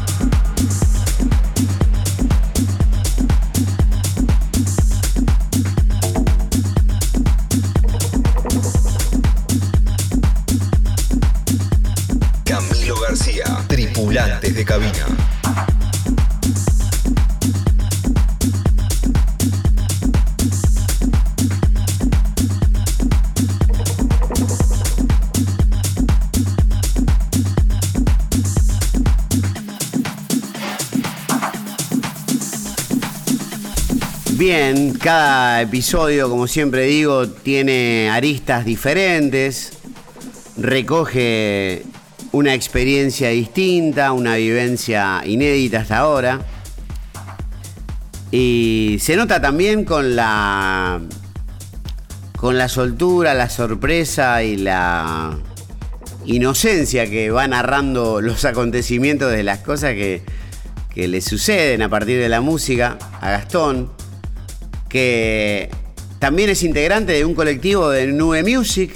[12.44, 15.33] Camilo García, tripulantes de cabina.
[35.04, 39.74] Cada episodio, como siempre digo, tiene aristas diferentes,
[40.56, 41.82] recoge
[42.32, 46.40] una experiencia distinta, una vivencia inédita hasta ahora.
[48.30, 51.02] Y se nota también con la
[52.38, 55.36] con la soltura, la sorpresa y la
[56.24, 60.22] inocencia que va narrando los acontecimientos de las cosas que,
[60.94, 63.90] que le suceden a partir de la música a Gastón
[64.94, 65.70] que
[66.20, 68.92] también es integrante de un colectivo de Nube Music,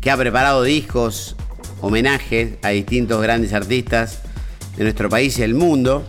[0.00, 1.36] que ha preparado discos,
[1.80, 4.22] homenajes a distintos grandes artistas
[4.76, 6.04] de nuestro país y el mundo.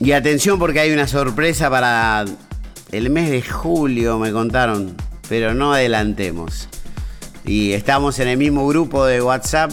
[0.00, 2.24] Y atención porque hay una sorpresa para
[2.90, 4.96] el mes de julio, me contaron,
[5.28, 6.70] pero no adelantemos.
[7.44, 9.72] Y estamos en el mismo grupo de WhatsApp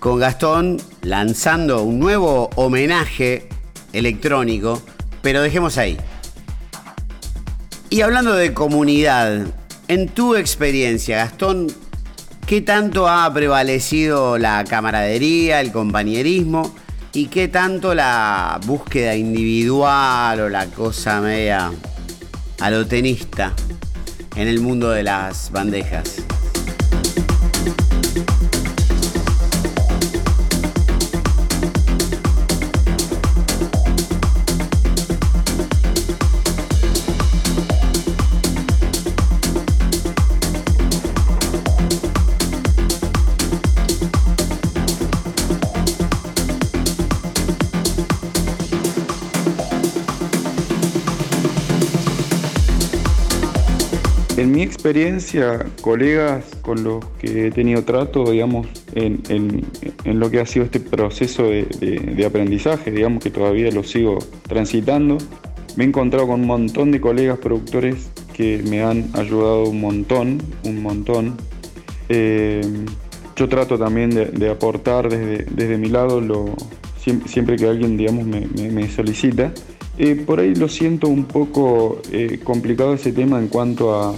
[0.00, 3.50] con Gastón lanzando un nuevo homenaje
[3.92, 4.80] electrónico,
[5.20, 5.98] pero dejemos ahí.
[7.88, 9.46] Y hablando de comunidad,
[9.86, 11.68] en tu experiencia, Gastón,
[12.46, 16.74] ¿qué tanto ha prevalecido la camaradería, el compañerismo
[17.12, 21.70] y qué tanto la búsqueda individual o la cosa media
[22.58, 23.54] a lo tenista
[24.34, 26.16] en el mundo de las bandejas?
[54.86, 59.66] Experiencia, colegas con los que he tenido trato, digamos, en,
[60.04, 65.18] lo que ha sido este proceso de, aprendizaje, digamos que todavía lo sigo transitando,
[65.74, 70.40] me he encontrado con un montón de colegas productores que me han ayudado un montón,
[70.64, 71.36] un montón.
[72.08, 72.60] Eh,
[73.34, 76.22] yo trato también de, aportar desde, mi lado
[77.26, 79.52] siempre, que alguien, digamos, me, solicita.
[79.98, 84.14] Eh, por ahí lo siento un poco eh, complicado ese tema en cuanto a,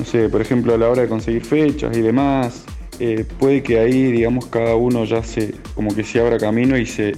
[0.00, 2.64] no sé, por ejemplo, a la hora de conseguir fechas y demás.
[2.98, 6.86] Eh, puede que ahí, digamos, cada uno ya se, como que se abra camino y
[6.86, 7.10] se,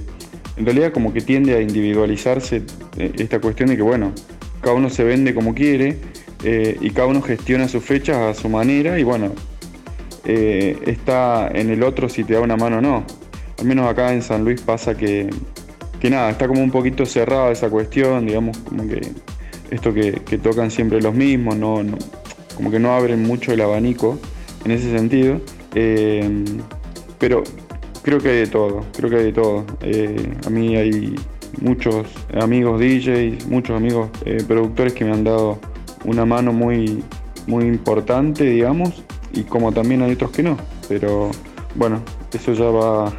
[0.57, 2.63] en realidad como que tiende a individualizarse
[2.99, 4.13] esta cuestión de que, bueno,
[4.61, 5.99] cada uno se vende como quiere
[6.45, 9.33] y cada uno gestiona sus fechas a su manera y, bueno,
[10.25, 13.05] está en el otro si te da una mano o no.
[13.59, 15.31] Al menos acá en San Luis pasa que
[16.03, 19.03] que nada, está como un poquito cerrada esa cuestión, digamos, como que
[19.71, 21.81] esto que, tocan siempre los mismos, no,
[22.57, 24.19] como que no abren mucho el abanico
[24.65, 25.41] en ese sentido.
[25.75, 26.45] Eh,
[27.19, 27.43] pero
[28.03, 29.65] creo que hay de todo, creo que hay de todo.
[29.81, 31.15] Eh, a mí hay
[31.61, 32.07] muchos
[32.41, 35.59] amigos DJs, muchos amigos eh, productores que me han dado
[36.05, 37.05] una mano muy,
[37.47, 40.57] muy importante, digamos, y como también hay otros que no.
[40.89, 41.31] Pero
[41.75, 42.01] bueno,
[42.33, 43.13] eso ya va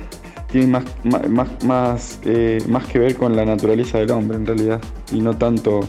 [0.51, 2.19] tiene más, más, más,
[2.67, 4.79] más que ver con la naturaleza del hombre en realidad
[5.11, 5.79] y no tanto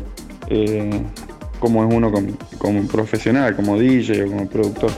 [1.65, 4.91] como es uno como, como profesional, como DJ o como productor.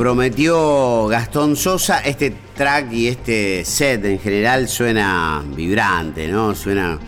[0.00, 6.54] Prometió Gastón Sosa, este track y este set en general suena vibrante, ¿no?
[6.54, 6.98] Suena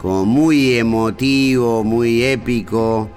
[0.00, 3.10] como muy emotivo, muy épico.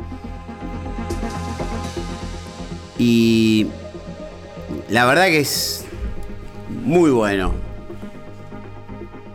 [2.97, 3.67] Y
[4.89, 5.85] la verdad que es
[6.83, 7.53] muy bueno.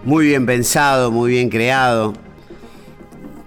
[0.04, 2.12] Muy bien pensado, muy bien creado.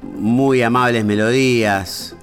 [0.02, 2.16] Muy amables melodías.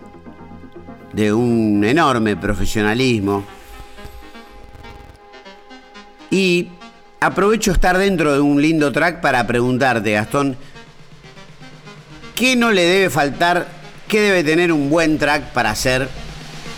[1.13, 3.60] De un enorme profesionalismo.
[6.31, 6.69] Y
[7.21, 10.57] aprovecho estar dentro de un lindo track para preguntarte, Gastón,
[12.35, 13.69] ¿qué no le debe faltar?
[14.09, 16.09] ¿Qué debe tener un buen track para hacer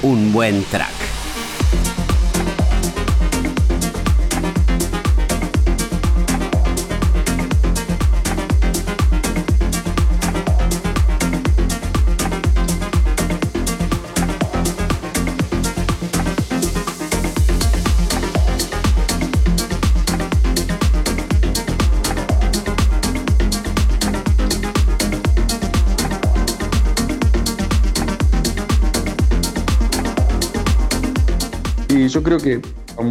[0.03, 1.02] un buen track?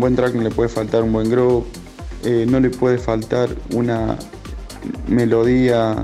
[0.01, 1.63] Buen track no le puede faltar un buen groove,
[2.25, 4.17] eh, no le puede faltar una
[5.07, 6.03] melodía,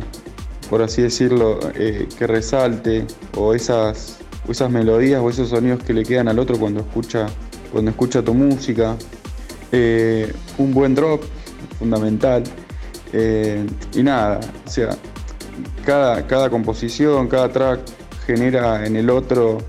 [0.69, 6.03] por así decirlo, eh, que resalte, o esas, esas melodías o esos sonidos que le
[6.03, 7.25] quedan al otro cuando escucha,
[7.71, 8.95] cuando escucha tu música.
[9.71, 11.23] Eh, un buen drop,
[11.77, 12.43] fundamental.
[13.13, 14.89] y nada, o sea,
[15.85, 17.79] cada, cada composición, cada track
[18.25, 19.59] genera en el otro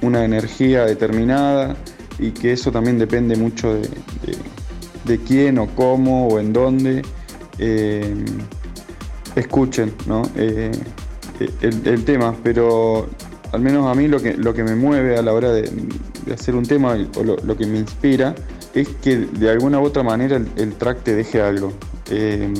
[0.00, 1.76] una energía determinada
[2.18, 7.02] y que eso también depende mucho de, quién o cómo o en dónde
[7.58, 8.24] eh,
[9.36, 9.92] escuchen
[10.36, 10.70] eh,
[11.60, 13.08] el, tema, pero
[13.52, 15.70] al menos a mí lo que, lo que me mueve a la hora de,
[16.32, 18.34] hacer un tema o lo, que me inspira
[18.74, 21.72] es que de alguna u otra manera el, track te deje algo,
[22.10, 22.52] eh,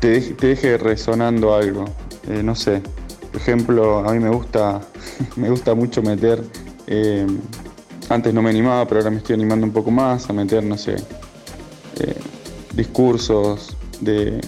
[0.00, 1.84] te, deje, resonando algo,
[2.42, 2.82] no sé.
[3.32, 4.80] Por ejemplo, a mí me gusta,
[5.36, 6.42] me gusta mucho meter
[8.14, 10.78] antes no me animaba, pero ahora me estoy animando un poco más a meter, no
[10.78, 12.14] sé, eh,
[12.74, 14.40] discursos de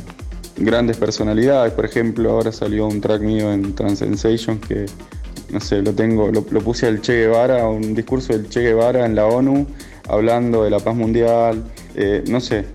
[0.56, 1.72] grandes personalidades.
[1.72, 4.86] Por ejemplo, ahora salió un track mío en Transensation que,
[5.50, 9.14] no sé, lo tengo, lo, puse al Che Guevara, un discurso del Che Guevara en
[9.16, 9.66] la ONU,
[10.08, 11.64] hablando de la paz mundial,
[11.96, 12.66] eh, no sé.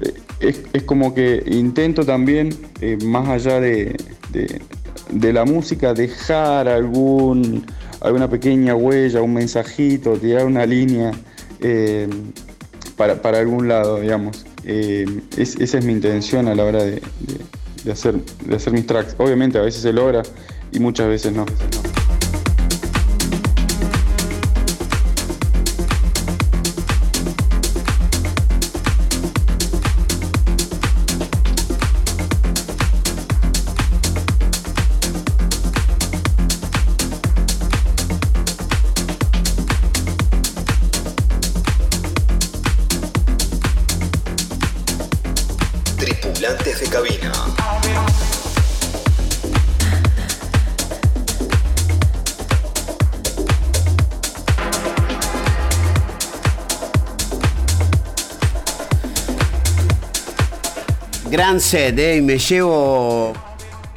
[0.00, 2.50] Eh, es, como que intento también,
[3.04, 3.96] más allá de,
[5.10, 7.64] de la música, dejar algún
[8.06, 11.10] alguna pequeña huella, un mensajito, tirar una línea
[11.60, 12.08] eh,
[12.96, 14.46] para, algún lado, digamos.
[14.64, 15.04] Eh,
[15.36, 17.02] esa es mi intención a la hora de,
[17.90, 18.14] hacer,
[18.46, 19.16] de hacer mis tracks.
[19.18, 20.22] Obviamente a veces se logra
[20.72, 21.46] y muchas veces no.
[61.60, 61.98] Set.
[62.16, 63.32] Y me llevo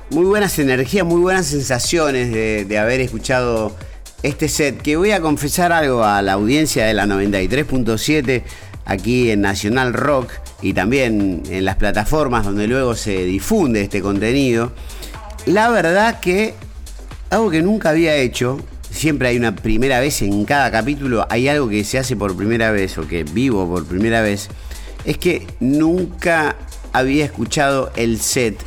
[0.10, 3.76] muy buenas energías, muy buenas sensaciones de, haber escuchado
[4.24, 4.82] este set.
[4.82, 8.44] Que voy a confesar algo a la audiencia de la 93.7
[8.86, 10.32] aquí en Nacional Rock
[10.62, 14.72] y también en las plataformas donde luego se difunde este contenido.
[15.46, 16.54] La verdad que
[17.30, 21.70] algo que nunca había hecho, siempre hay una primera vez en cada capítulo, hay algo
[21.70, 24.50] que se hace por primera vez o que vivo por primera vez,
[25.06, 26.56] es que nunca
[26.94, 28.58] había escuchado el set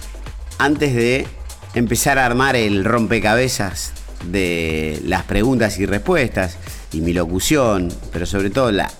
[0.58, 1.26] antes de
[1.74, 3.92] empezar a armar el rompecabezas
[4.30, 6.56] de las preguntas y respuestas
[6.92, 8.92] y mi locución, pero sobre todo las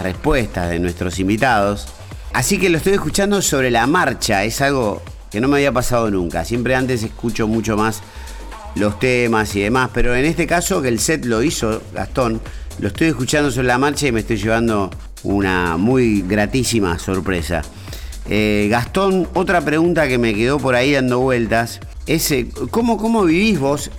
[0.00, 1.86] respuestas de nuestros invitados.
[2.32, 6.10] Así que lo estoy escuchando sobre la marcha, es algo que no me había pasado
[6.10, 6.44] nunca.
[6.44, 8.02] Siempre antes escucho mucho más
[8.74, 12.40] los temas y demás, pero en este caso que el set lo hizo Gastón,
[12.80, 14.90] lo estoy escuchando sobre la marcha y me estoy llevando
[15.22, 17.62] una muy gratísima sorpresa.
[18.28, 23.24] Eh, Gastón, otra pregunta que me quedó por ahí dando vueltas es eh, ¿cómo, ¿cómo,
[23.24, 23.90] vivís vos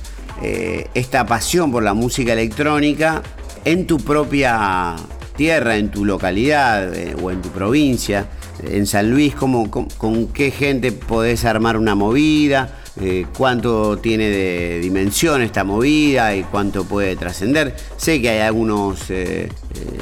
[0.41, 3.21] eh, esta pasión por la música electrónica
[3.65, 4.95] en tu propia
[5.38, 8.26] tierra, en tu localidad o en tu provincia?
[8.63, 12.80] En San Luis, ¿cómo, con, qué gente podés armar una movida?
[13.01, 17.75] Eh, cuánto tiene de dimensión esta movida y cuánto puede trascender.
[17.97, 19.49] Sé que hay algunos, eh,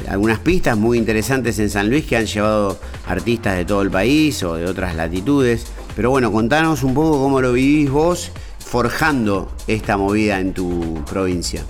[0.08, 4.42] algunas pistas muy interesantes en San Luis que han llevado artistas de todo el país
[4.42, 5.66] o de otras latitudes.
[5.96, 11.64] Pero bueno, contanos un poco cómo lo vivís vos forjando esta movida en tu provincia.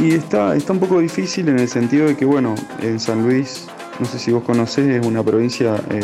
[0.00, 3.66] Y está, está un poco difícil en el sentido de que, bueno, en San Luis,
[3.98, 6.00] no sé si vos conocés, es una provincia eh,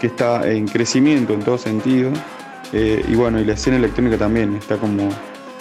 [0.00, 2.12] que está en crecimiento en todo sentido.
[2.72, 5.08] Eh, y bueno, y la escena electrónica también está como,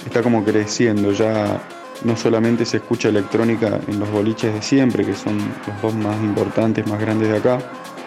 [0.06, 1.12] está como creciendo.
[1.14, 1.60] Ya
[2.04, 6.16] no solamente se escucha electrónica en los boliches de siempre, que son los dos más
[6.22, 7.58] importantes, más grandes de acá,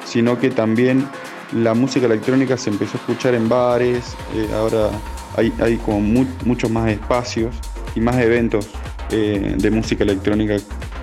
[0.05, 1.09] sino que también
[1.53, 4.91] la música electrónica se empezó a escuchar en bares, eh, ahora
[5.37, 7.53] hay, hay como muchos más espacios
[7.97, 8.69] y más eventos
[9.11, 10.57] eh, de música electrónica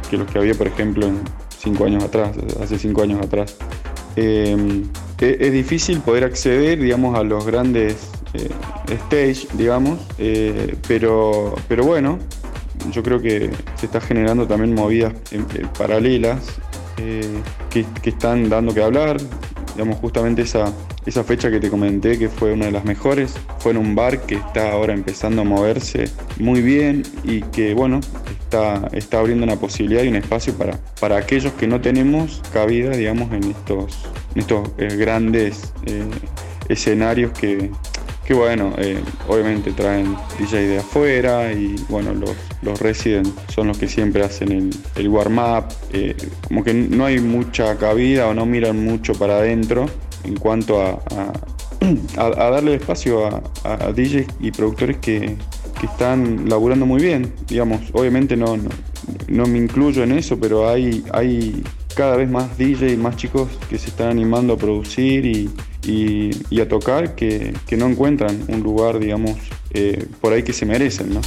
[0.09, 1.09] que los que había, por ejemplo,
[1.57, 3.57] cinco años atrás, hace cinco años atrás.
[4.15, 4.83] Em,
[5.19, 8.49] e-, es, difícil poder acceder, digamos, a los grandes eh,
[8.89, 12.19] stage, digamos, eh, pero, pero bueno,
[12.91, 15.13] yo creo que se está generando también movidas
[15.77, 16.39] paralelas
[16.95, 19.17] que, que están dando que hablar,
[19.77, 20.73] digamos, justamente esa
[21.07, 24.21] esa fecha que te comenté, que fue una de las mejores, fue en un bar
[24.23, 28.01] que está ahora empezando a moverse muy bien y que, bueno,
[28.41, 32.91] está, está abriendo una posibilidad y un espacio para, para aquellos que no tenemos cabida,
[32.91, 33.97] digamos, en estos,
[34.35, 36.03] estos eh, grandes eh,
[36.67, 37.71] escenarios que,
[38.27, 38.99] que bueno, eh,
[39.29, 42.79] obviamente traen DJ de afuera y bueno, los, los
[43.47, 45.65] son los que siempre hacen el, el warm-up,
[46.45, 49.85] como que no hay mucha cabida o no miran mucho para adentro
[50.25, 51.01] en cuanto a,
[52.17, 53.27] a, darle espacio
[53.63, 55.35] a, DJs y productores que,
[55.83, 57.31] están laburando muy bien.
[57.47, 58.57] Digamos, obviamente no,
[59.27, 61.63] no, me incluyo en eso, pero hay, hay
[61.95, 65.51] cada vez más DJs, más chicos que se están animando a producir y,
[65.87, 69.37] y, a tocar que, no encuentran un lugar, digamos,
[69.71, 71.21] eh, por ahí que se merecen, ¿no?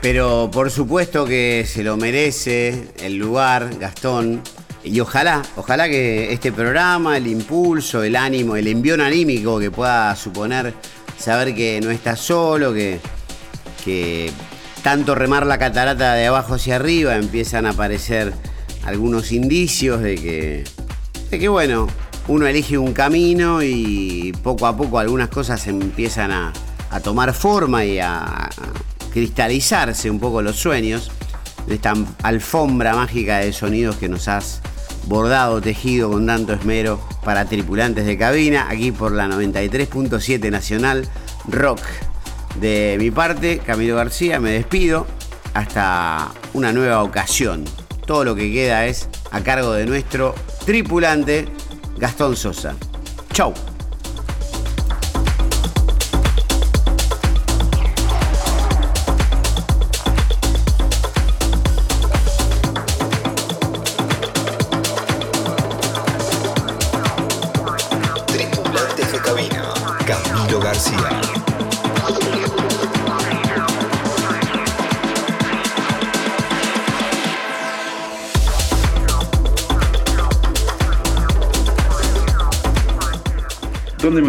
[0.00, 4.42] Pero por supuesto que se lo merece el lugar, Gastón.
[4.84, 10.14] Y ojalá, ojalá que este programa, el impulso, el ánimo, el envión anímico que pueda
[10.16, 10.74] suponer
[11.18, 13.00] saber que no está solo, que,
[13.84, 14.30] que
[14.82, 18.32] tanto remar la catarata de abajo hacia arriba empiezan a aparecer
[18.84, 20.64] algunos indicios de que,
[21.30, 21.88] de que bueno,
[22.28, 26.52] uno elige un camino y poco a poco algunas cosas empiezan a,
[26.90, 28.48] a tomar forma y a,
[29.12, 31.10] cristalizarse un poco los sueños
[31.68, 34.60] de esta alfombra mágica de sonidos que nos has
[35.06, 41.08] bordado, tejido con tanto esmero para tripulantes de cabina, aquí por la 93.7 Nacional
[41.46, 41.80] Rock.
[42.60, 45.06] De mi parte, Camilo García, me despido
[45.54, 47.64] hasta una nueva ocasión.
[48.06, 51.46] Todo lo que queda es a cargo de nuestro tripulante
[51.98, 52.74] Gastón Sosa.
[53.32, 53.52] Chau.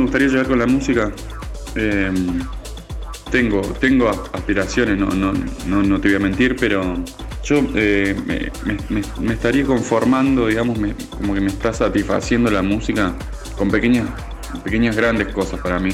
[0.10, 1.12] Gustaría llegar con la música?
[1.76, 2.40] Em,
[3.30, 6.96] tengo, tengo aspiraciones, no, no, te voy a mentir, pero
[7.44, 8.16] yo eh,
[9.20, 10.80] me, estaría conformando, digamos,
[11.12, 13.14] como que me está satisfaciendo la música
[13.56, 14.08] con pequeñas,
[14.64, 15.92] pequeñas grandes cosas para mí.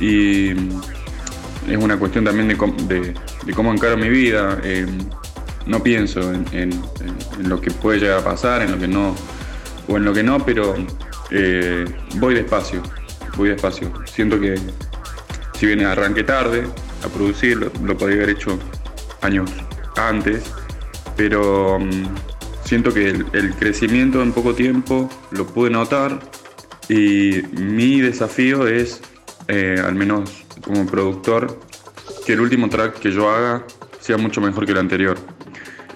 [0.00, 2.56] Y es una cuestión también de,
[3.54, 4.58] cómo encaro mi vida.
[4.64, 4.98] Em,
[5.66, 6.70] no pienso en,
[7.44, 9.14] lo que puede llegar a pasar, en lo que no,
[9.86, 10.74] o en lo que no, pero
[11.30, 11.84] eh,
[12.16, 12.82] voy despacio,
[13.36, 13.92] voy despacio.
[14.06, 14.56] Siento que
[15.58, 16.64] si bien arranqué tarde
[17.04, 18.58] a producir, lo, podría haber hecho
[19.22, 19.50] años
[19.96, 20.42] antes,
[21.16, 22.04] pero mm,
[22.64, 26.18] siento que el, crecimiento en poco tiempo lo pude notar
[26.88, 29.00] y mi desafío es,
[29.48, 31.60] eh, al menos como productor,
[32.26, 33.64] que el último track que yo haga
[34.00, 35.16] sea mucho mejor que el anterior.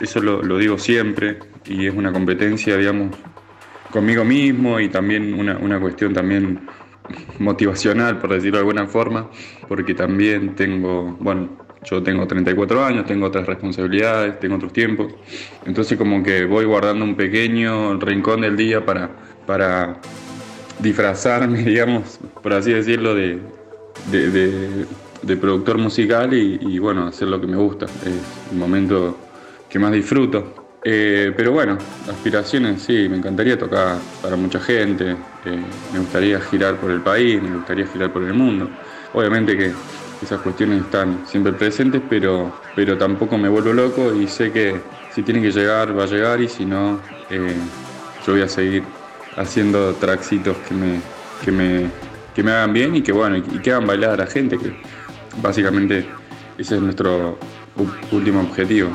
[0.01, 3.17] Eso lo, digo siempre y es una competencia, digamos,
[3.91, 6.69] conmigo mismo y también una, una cuestión también
[7.39, 9.29] motivacional, por decirlo de alguna forma,
[9.69, 11.49] porque también tengo, bueno,
[11.85, 15.15] yo tengo 34 años, tengo otras responsabilidades, tengo otros tiempos,
[15.65, 19.11] entonces como que voy guardando un pequeño rincón del día para,
[19.47, 20.01] para
[20.79, 23.39] disfrazarme, digamos, por así decirlo, de,
[24.11, 29.17] de, productor musical y, bueno, hacer lo que me gusta, es el momento
[29.69, 30.68] que más disfruto.
[30.85, 31.77] Eh, pero bueno,
[32.09, 35.63] aspiraciones sí, me encantaría tocar para mucha gente, eh,
[35.93, 38.69] me gustaría girar por el país, me gustaría girar por el mundo.
[39.13, 39.73] Obviamente que
[40.23, 44.81] esas cuestiones están siempre presentes, pero, pero tampoco me vuelvo loco y sé que
[45.13, 47.01] si tiene que llegar, va a llegar y si no,
[47.31, 47.55] eh,
[48.25, 48.85] yo voy a seguir
[49.37, 51.01] haciendo traxitos que me,
[51.45, 51.91] que me,
[52.35, 54.73] que me hagan bien y que bueno, y que hagan bailar a la gente, que
[55.43, 56.07] básicamente
[56.57, 57.39] ese es nuestro
[58.13, 58.91] último objetivo.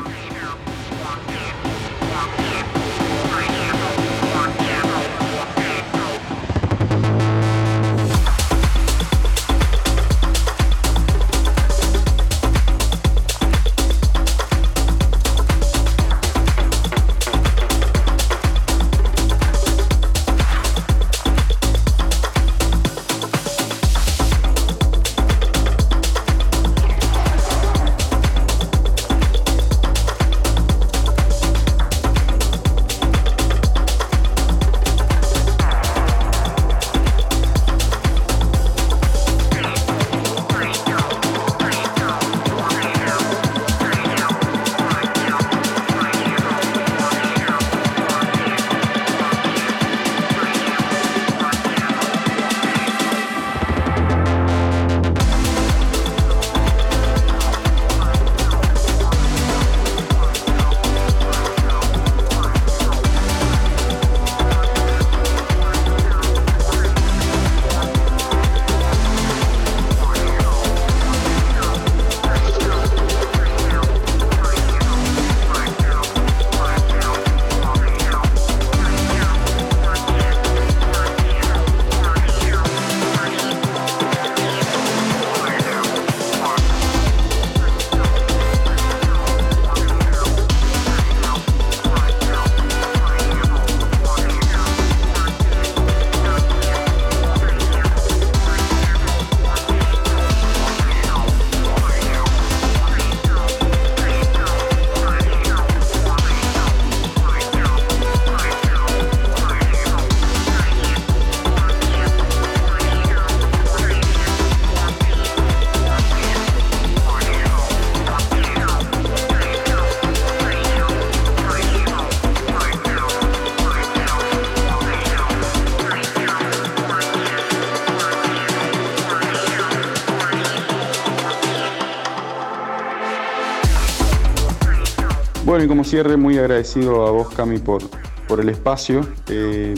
[135.54, 137.84] Bueno, y como cierre, muy agradecido a vos, Cami, por,
[138.28, 139.08] por el espacio.
[139.30, 139.76] Eh,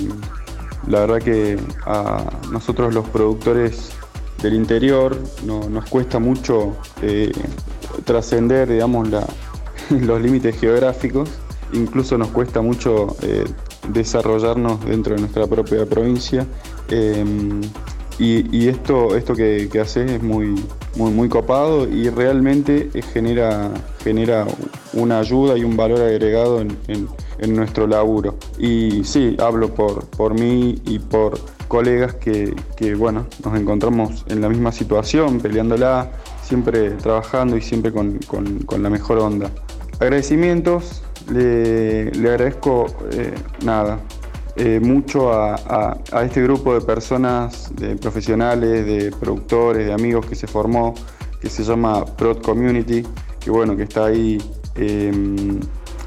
[0.87, 3.91] la verdad que a nosotros los productores
[4.41, 7.29] del interior nos cuesta mucho eh,
[8.05, 9.09] trascender, digamos,
[9.89, 11.29] los límites geográficos.
[11.73, 13.43] Incluso nos cuesta mucho eh,
[13.89, 16.47] desarrollarnos dentro de nuestra propia provincia.
[18.17, 20.55] Y, esto, esto que, que haces es muy,
[20.95, 23.71] muy, copado y realmente genera,
[24.03, 24.45] genera
[24.93, 27.09] una ayuda y un valor agregado en,
[27.47, 28.35] nuestro laburo.
[28.57, 31.37] Y sí, hablo por, por mí y por
[31.67, 36.11] colegas que, bueno, nos encontramos en la misma situación, peleándola,
[36.41, 38.19] siempre trabajando y siempre con,
[38.81, 39.51] la mejor onda.
[39.99, 43.99] Agradecimientos, le, agradezco eh, nada,
[44.57, 50.47] eh, mucho a, este grupo de personas, de profesionales, de productores, de amigos que se
[50.47, 50.93] formó,
[51.41, 53.03] que se llama Prod Community,
[53.39, 54.37] que bueno, que está ahí
[54.75, 55.59] em,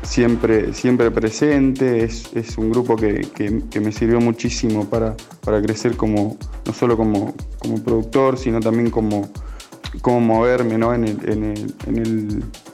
[0.03, 5.15] siempre, siempre presente, es, un grupo que, me sirvió muchísimo para,
[5.63, 7.35] crecer como, no solo como,
[7.85, 9.29] productor, sino también como,
[10.01, 11.75] como moverme en, el,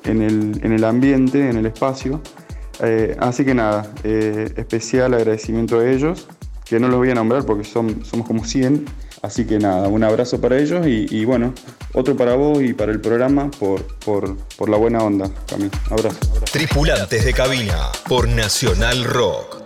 [0.04, 2.20] en el, en el ambiente, en el espacio.
[2.82, 6.26] Eh, así que nada, eh, especial agradecimiento a ellos,
[6.64, 8.84] que no los voy a nombrar porque son, somos como 100.
[9.22, 11.54] Así que nada, un abrazo para ellos y, bueno,
[11.94, 15.70] otro para vos y para el programa por, por, por la buena onda, Camilo.
[15.86, 16.52] Abrazo, abrazo.
[16.52, 19.63] Tripulantes de cabina por Nacional Rock.